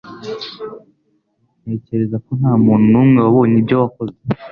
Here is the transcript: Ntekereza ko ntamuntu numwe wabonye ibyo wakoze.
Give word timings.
Ntekereza 1.63 2.17
ko 2.25 2.31
ntamuntu 2.39 2.85
numwe 2.91 3.17
wabonye 3.25 3.55
ibyo 3.61 3.75
wakoze. 3.81 4.15